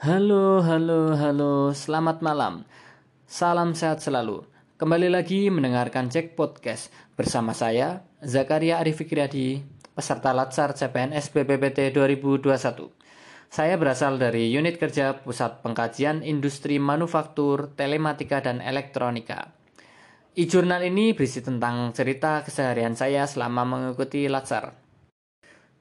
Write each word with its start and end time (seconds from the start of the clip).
Halo, 0.00 0.64
halo, 0.64 1.12
halo, 1.12 1.76
selamat 1.76 2.24
malam. 2.24 2.64
Salam 3.28 3.76
sehat 3.76 4.00
selalu. 4.00 4.48
Kembali 4.80 5.12
lagi 5.12 5.52
mendengarkan 5.52 6.08
Cek 6.08 6.40
Podcast 6.40 6.88
bersama 7.20 7.52
saya, 7.52 8.08
Zakaria 8.24 8.80
Arif 8.80 9.04
Fikriyadi, 9.04 9.60
peserta 9.92 10.32
Latsar 10.32 10.72
CPNS 10.72 11.36
BPPT 11.36 11.92
2021. 11.92 12.48
Saya 13.52 13.76
berasal 13.76 14.16
dari 14.16 14.48
unit 14.48 14.80
kerja 14.80 15.20
Pusat 15.20 15.60
Pengkajian 15.60 16.24
Industri 16.24 16.80
Manufaktur, 16.80 17.76
Telematika, 17.76 18.40
dan 18.40 18.64
Elektronika. 18.64 19.52
E-jurnal 20.32 20.80
ini 20.88 21.12
berisi 21.12 21.44
tentang 21.44 21.92
cerita 21.92 22.40
keseharian 22.40 22.96
saya 22.96 23.28
selama 23.28 23.68
mengikuti 23.68 24.24
Latsar. 24.32 24.79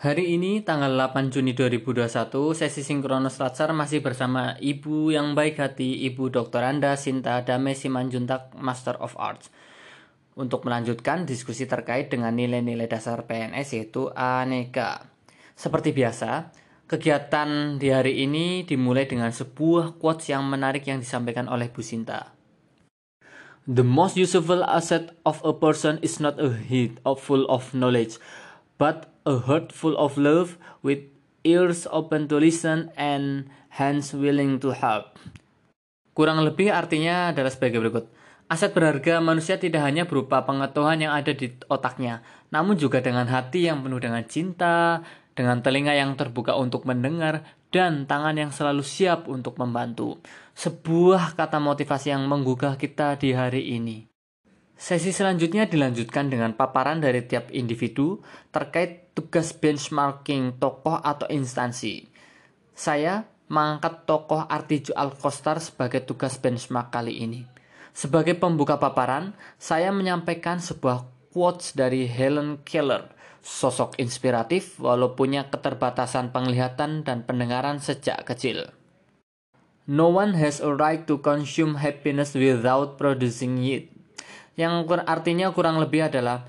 Hari 0.00 0.32
ini 0.32 0.64
tanggal 0.64 0.96
8 0.96 1.28
Juni 1.28 1.52
2021 1.52 2.32
sesi 2.56 2.80
sinkronos 2.80 3.36
Latsar 3.36 3.76
masih 3.76 4.00
bersama 4.00 4.56
Ibu 4.56 5.12
yang 5.12 5.36
baik 5.36 5.60
hati 5.60 6.08
Ibu 6.08 6.32
Dr. 6.32 6.64
Anda 6.64 6.96
Sinta 6.96 7.44
Dame 7.44 7.76
Simanjuntak 7.76 8.56
Master 8.56 8.96
of 8.96 9.12
Arts 9.20 9.52
untuk 10.40 10.64
melanjutkan 10.64 11.28
diskusi 11.28 11.68
terkait 11.68 12.08
dengan 12.08 12.32
nilai-nilai 12.32 12.88
dasar 12.88 13.28
PNS 13.28 13.76
yaitu 13.76 14.08
aneka. 14.16 15.04
Seperti 15.52 15.92
biasa, 15.92 16.48
kegiatan 16.88 17.76
di 17.76 17.92
hari 17.92 18.24
ini 18.24 18.64
dimulai 18.64 19.04
dengan 19.04 19.28
sebuah 19.36 20.00
quotes 20.00 20.32
yang 20.32 20.48
menarik 20.48 20.88
yang 20.88 21.04
disampaikan 21.04 21.44
oleh 21.44 21.68
Bu 21.68 21.84
Sinta. 21.84 22.32
The 23.68 23.84
most 23.84 24.16
useful 24.16 24.64
asset 24.64 25.12
of 25.28 25.44
a 25.44 25.52
person 25.52 26.00
is 26.00 26.24
not 26.24 26.40
a 26.40 26.56
head 26.56 26.96
full 27.20 27.44
of 27.52 27.76
knowledge, 27.76 28.16
but 28.80 29.12
a 29.28 29.36
heart 29.44 29.76
full 29.76 29.92
of 30.00 30.16
love 30.16 30.56
with 30.80 31.04
ears 31.44 31.84
open 31.92 32.24
to 32.32 32.40
listen 32.40 32.88
and 32.96 33.52
hands 33.76 34.16
willing 34.16 34.56
to 34.56 34.72
help. 34.72 35.20
Kurang 36.16 36.40
lebih 36.40 36.72
artinya 36.72 37.36
adalah 37.36 37.52
sebagai 37.52 37.84
berikut. 37.84 38.08
Aset 38.50 38.74
berharga 38.74 39.22
manusia 39.22 39.62
tidak 39.62 39.86
hanya 39.86 40.10
berupa 40.10 40.42
pengetahuan 40.42 40.98
yang 40.98 41.14
ada 41.14 41.30
di 41.30 41.54
otaknya, 41.70 42.26
namun 42.50 42.74
juga 42.74 42.98
dengan 42.98 43.30
hati 43.30 43.70
yang 43.70 43.86
penuh 43.86 44.02
dengan 44.02 44.26
cinta, 44.26 45.06
dengan 45.38 45.62
telinga 45.62 45.94
yang 45.94 46.18
terbuka 46.18 46.58
untuk 46.58 46.82
mendengar, 46.82 47.46
dan 47.70 48.10
tangan 48.10 48.34
yang 48.34 48.50
selalu 48.50 48.82
siap 48.82 49.30
untuk 49.30 49.54
membantu. 49.54 50.18
Sebuah 50.58 51.38
kata 51.38 51.62
motivasi 51.62 52.10
yang 52.10 52.26
menggugah 52.26 52.74
kita 52.74 53.14
di 53.22 53.30
hari 53.30 53.78
ini. 53.78 54.09
Sesi 54.80 55.12
selanjutnya 55.12 55.68
dilanjutkan 55.68 56.32
dengan 56.32 56.56
paparan 56.56 57.04
dari 57.04 57.20
tiap 57.28 57.52
individu 57.52 58.24
terkait 58.48 59.12
tugas 59.12 59.52
benchmarking 59.52 60.56
tokoh 60.56 60.96
atau 60.96 61.28
instansi. 61.28 62.08
Saya 62.72 63.28
mengangkat 63.52 64.08
tokoh 64.08 64.48
Artijo 64.48 64.96
Alkostar 64.96 65.60
sebagai 65.60 66.00
tugas 66.08 66.40
benchmark 66.40 66.96
kali 66.96 67.12
ini. 67.20 67.44
Sebagai 67.92 68.40
pembuka 68.40 68.80
paparan, 68.80 69.36
saya 69.60 69.92
menyampaikan 69.92 70.64
sebuah 70.64 71.04
quotes 71.28 71.76
dari 71.76 72.08
Helen 72.08 72.64
Keller, 72.64 73.12
sosok 73.44 74.00
inspiratif 74.00 74.80
walau 74.80 75.12
punya 75.12 75.52
keterbatasan 75.52 76.32
penglihatan 76.32 77.04
dan 77.04 77.28
pendengaran 77.28 77.84
sejak 77.84 78.24
kecil. 78.24 78.72
No 79.84 80.08
one 80.08 80.40
has 80.40 80.64
a 80.64 80.72
right 80.72 81.04
to 81.04 81.20
consume 81.20 81.76
happiness 81.84 82.32
without 82.32 82.96
producing 82.96 83.60
it 83.60 83.99
yang 84.60 84.84
artinya 85.08 85.48
kurang 85.56 85.80
lebih 85.80 86.12
adalah 86.12 86.44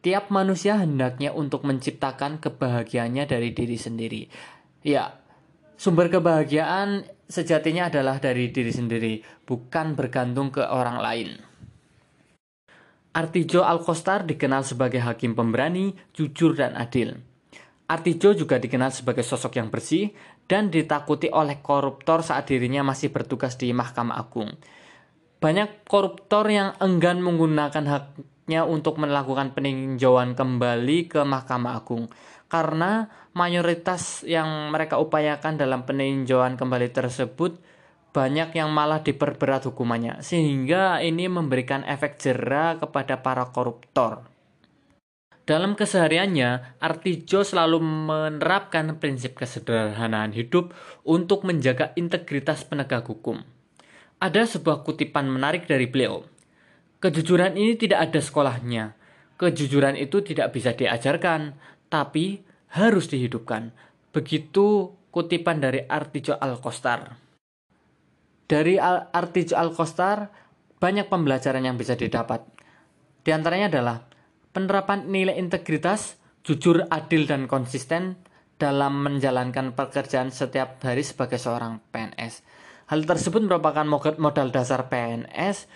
tiap 0.00 0.32
manusia 0.32 0.80
hendaknya 0.80 1.36
untuk 1.36 1.68
menciptakan 1.68 2.40
kebahagiaannya 2.40 3.28
dari 3.28 3.52
diri 3.52 3.76
sendiri. 3.76 4.22
Ya, 4.80 5.20
sumber 5.76 6.08
kebahagiaan 6.08 7.04
sejatinya 7.28 7.92
adalah 7.92 8.16
dari 8.16 8.48
diri 8.48 8.72
sendiri, 8.72 9.20
bukan 9.44 9.92
bergantung 9.92 10.48
ke 10.48 10.64
orang 10.64 10.96
lain. 11.04 11.30
Artijo 13.12 13.68
Alkostar 13.68 14.24
dikenal 14.24 14.64
sebagai 14.64 15.04
hakim 15.04 15.36
pemberani, 15.36 15.92
jujur, 16.16 16.56
dan 16.56 16.72
adil. 16.72 17.20
Artijo 17.90 18.32
juga 18.32 18.56
dikenal 18.56 18.94
sebagai 18.94 19.26
sosok 19.26 19.60
yang 19.60 19.68
bersih 19.68 20.14
dan 20.48 20.72
ditakuti 20.72 21.28
oleh 21.28 21.60
koruptor 21.60 22.22
saat 22.24 22.48
dirinya 22.48 22.86
masih 22.86 23.10
bertugas 23.12 23.58
di 23.58 23.74
Mahkamah 23.74 24.14
Agung 24.14 24.54
banyak 25.40 25.88
koruptor 25.88 26.44
yang 26.52 26.76
enggan 26.84 27.24
menggunakan 27.24 27.84
haknya 27.88 28.68
untuk 28.68 29.00
melakukan 29.00 29.56
peninjauan 29.56 30.36
kembali 30.36 31.08
ke 31.08 31.24
Mahkamah 31.24 31.80
Agung 31.80 32.12
karena 32.52 33.08
mayoritas 33.32 34.20
yang 34.28 34.68
mereka 34.68 35.00
upayakan 35.00 35.56
dalam 35.56 35.88
peninjauan 35.88 36.60
kembali 36.60 36.92
tersebut 36.92 37.56
banyak 38.10 38.52
yang 38.58 38.68
malah 38.74 39.00
diperberat 39.00 39.70
hukumannya 39.70 40.20
sehingga 40.20 41.00
ini 41.00 41.30
memberikan 41.30 41.88
efek 41.88 42.20
jera 42.20 42.76
kepada 42.76 43.24
para 43.24 43.48
koruptor. 43.48 44.26
Dalam 45.46 45.74
kesehariannya, 45.74 46.78
Artijo 46.78 47.42
selalu 47.42 47.82
menerapkan 47.82 48.98
prinsip 49.02 49.34
kesederhanaan 49.34 50.30
hidup 50.30 50.70
untuk 51.02 51.42
menjaga 51.42 51.90
integritas 51.98 52.62
penegak 52.62 53.08
hukum. 53.10 53.42
Ada 54.20 54.44
sebuah 54.44 54.84
kutipan 54.84 55.32
menarik 55.32 55.64
dari 55.64 55.88
beliau. 55.88 56.20
Kejujuran 57.00 57.56
ini 57.56 57.72
tidak 57.80 58.12
ada 58.12 58.20
sekolahnya. 58.20 58.92
Kejujuran 59.40 59.96
itu 59.96 60.20
tidak 60.20 60.52
bisa 60.52 60.76
diajarkan, 60.76 61.56
tapi 61.88 62.44
harus 62.76 63.08
dihidupkan. 63.08 63.72
Begitu 64.12 64.92
kutipan 65.08 65.64
dari 65.64 65.88
Artijo 65.88 66.36
Alkostar. 66.36 67.16
Dari 68.44 68.76
Al 68.76 69.08
Artijo 69.08 69.56
banyak 70.76 71.06
pembelajaran 71.08 71.64
yang 71.64 71.80
bisa 71.80 71.96
didapat. 71.96 72.44
Di 73.24 73.32
antaranya 73.32 73.72
adalah 73.72 74.04
penerapan 74.52 75.08
nilai 75.08 75.40
integritas, 75.40 76.20
jujur, 76.44 76.84
adil, 76.92 77.24
dan 77.24 77.48
konsisten 77.48 78.20
dalam 78.60 79.00
menjalankan 79.00 79.72
pekerjaan 79.72 80.28
setiap 80.28 80.76
hari 80.84 81.08
sebagai 81.08 81.40
seorang 81.40 81.80
PNS 81.88 82.60
Hal 82.90 83.06
tersebut 83.06 83.46
merupakan 83.46 83.86
modal 84.18 84.50
dasar 84.50 84.90
PNS 84.90 85.70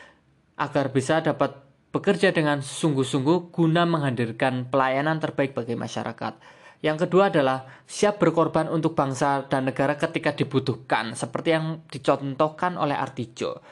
agar 0.58 0.91
bisa 0.91 1.22
dapat 1.22 1.62
bekerja 1.94 2.34
dengan 2.34 2.58
sungguh-sungguh 2.58 3.54
guna 3.54 3.86
menghadirkan 3.86 4.66
pelayanan 4.66 5.22
terbaik 5.22 5.54
bagi 5.54 5.78
masyarakat. 5.78 6.34
Yang 6.82 7.06
kedua 7.06 7.30
adalah 7.30 7.70
siap 7.86 8.19
berkorban 8.19 8.66
untuk 8.66 8.98
bangsa 8.98 9.47
dan 9.47 9.70
negara 9.70 9.94
ketika 9.94 10.34
dibutuhkan, 10.34 11.14
seperti 11.14 11.54
yang 11.54 11.86
dicontohkan 11.86 12.75
oleh 12.75 12.98
Artijo. 12.98 13.62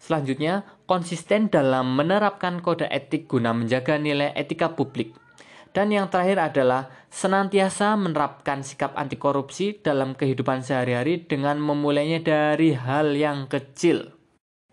Selanjutnya, 0.00 0.64
konsisten 0.88 1.52
dalam 1.52 1.92
menerapkan 1.92 2.64
kode 2.64 2.88
etik 2.88 3.28
guna 3.28 3.52
menjaga 3.52 4.00
nilai 4.00 4.32
etika 4.32 4.72
publik. 4.72 5.12
Dan 5.72 5.92
yang 5.94 6.08
terakhir 6.08 6.40
adalah 6.40 6.88
senantiasa 7.12 7.94
menerapkan 7.94 8.64
sikap 8.64 8.96
anti 8.96 9.20
korupsi 9.20 9.78
dalam 9.78 10.16
kehidupan 10.16 10.64
sehari-hari 10.64 11.24
dengan 11.28 11.60
memulainya 11.60 12.20
dari 12.24 12.72
hal 12.74 13.14
yang 13.14 13.46
kecil. 13.46 14.18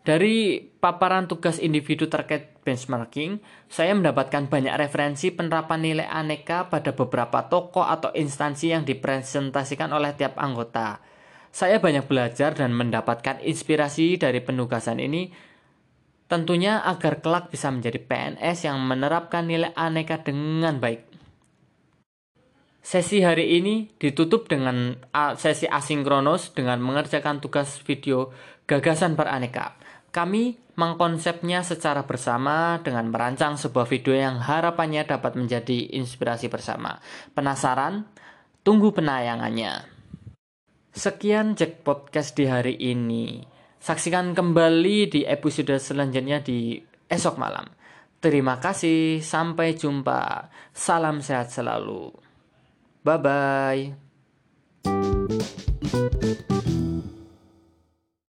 Dari 0.06 0.62
paparan 0.62 1.26
tugas 1.26 1.58
individu 1.58 2.06
terkait 2.06 2.62
benchmarking, 2.62 3.42
saya 3.66 3.98
mendapatkan 3.98 4.46
banyak 4.46 4.78
referensi 4.78 5.34
penerapan 5.34 5.82
nilai 5.82 6.06
aneka 6.06 6.70
pada 6.70 6.94
beberapa 6.94 7.50
tokoh 7.50 7.82
atau 7.82 8.14
instansi 8.14 8.70
yang 8.70 8.86
dipresentasikan 8.86 9.90
oleh 9.90 10.14
tiap 10.14 10.38
anggota. 10.38 11.02
Saya 11.50 11.82
banyak 11.82 12.06
belajar 12.06 12.54
dan 12.54 12.78
mendapatkan 12.78 13.42
inspirasi 13.42 14.22
dari 14.22 14.46
penugasan 14.46 15.02
ini 15.02 15.34
Tentunya 16.26 16.82
agar 16.82 17.22
kelak 17.22 17.54
bisa 17.54 17.70
menjadi 17.70 18.02
PNS 18.02 18.66
yang 18.66 18.82
menerapkan 18.82 19.46
nilai 19.46 19.70
aneka 19.78 20.26
dengan 20.26 20.82
baik. 20.82 21.06
Sesi 22.86 23.22
hari 23.22 23.58
ini 23.58 23.90
ditutup 23.98 24.46
dengan 24.46 24.94
sesi 25.38 25.66
asinkronos 25.66 26.54
dengan 26.54 26.82
mengerjakan 26.82 27.42
tugas 27.42 27.82
video 27.82 28.30
gagasan 28.70 29.18
beraneka. 29.18 29.74
Kami 30.14 30.58
mengkonsepnya 30.78 31.66
secara 31.66 32.06
bersama 32.06 32.78
dengan 32.86 33.10
merancang 33.10 33.58
sebuah 33.58 33.90
video 33.90 34.14
yang 34.14 34.38
harapannya 34.38 35.06
dapat 35.06 35.34
menjadi 35.34 35.98
inspirasi 35.98 36.46
bersama. 36.50 37.02
Penasaran? 37.34 38.06
Tunggu 38.66 38.94
penayangannya. 38.94 39.86
Sekian 40.94 41.54
Jack 41.58 41.86
Podcast 41.86 42.34
di 42.38 42.46
hari 42.50 42.78
ini. 42.80 43.55
Saksikan 43.86 44.34
kembali 44.34 45.14
di 45.14 45.22
episode 45.30 45.78
selanjutnya 45.78 46.42
di 46.42 46.82
esok 47.06 47.38
malam. 47.38 47.70
Terima 48.18 48.58
kasih, 48.58 49.22
sampai 49.22 49.78
jumpa. 49.78 50.50
Salam 50.74 51.22
sehat 51.22 51.54
selalu. 51.54 52.10
Bye 53.06 53.94
bye. 56.42 56.65